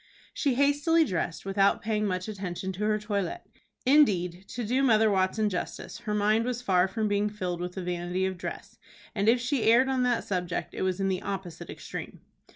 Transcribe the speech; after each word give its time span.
She 0.33 0.55
hastily 0.55 1.05
dressed, 1.05 1.45
without 1.45 1.79
paying 1.83 2.07
much 2.07 2.27
attention 2.27 2.71
to 2.73 2.85
her 2.85 2.97
toilet. 2.97 3.43
Indeed, 3.85 4.45
to 4.47 4.65
do 4.65 4.81
Mother 4.81 5.11
Watson 5.11 5.47
justice, 5.47 5.99
her 5.99 6.15
mind 6.15 6.43
was 6.43 6.59
far 6.63 6.87
from 6.87 7.07
being 7.07 7.29
filled 7.29 7.61
with 7.61 7.73
the 7.73 7.83
vanity 7.83 8.25
of 8.25 8.35
dress, 8.39 8.79
and 9.13 9.29
if 9.29 9.39
she 9.39 9.69
erred 9.71 9.89
on 9.89 10.01
that 10.01 10.23
subject 10.23 10.73
it 10.73 10.81
was 10.81 10.99
in 10.99 11.07
the 11.07 11.21
opposite 11.21 11.69
extreme. 11.69 12.19